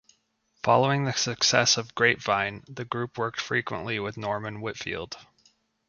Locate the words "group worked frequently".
2.85-3.99